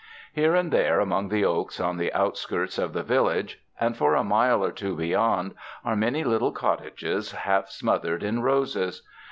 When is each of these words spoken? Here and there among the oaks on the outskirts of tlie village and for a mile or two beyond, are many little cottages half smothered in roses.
Here 0.33 0.55
and 0.55 0.71
there 0.73 0.99
among 0.99 1.29
the 1.29 1.45
oaks 1.45 1.79
on 1.79 1.97
the 1.97 2.11
outskirts 2.13 2.79
of 2.79 2.93
tlie 2.93 3.05
village 3.05 3.59
and 3.79 3.95
for 3.95 4.15
a 4.15 4.23
mile 4.23 4.65
or 4.65 4.71
two 4.71 4.95
beyond, 4.95 5.53
are 5.85 5.95
many 5.95 6.23
little 6.23 6.51
cottages 6.51 7.33
half 7.33 7.69
smothered 7.69 8.23
in 8.23 8.41
roses. 8.41 9.03